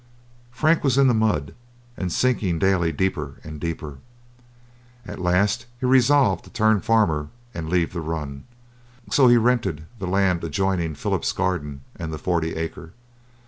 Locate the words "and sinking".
1.95-2.57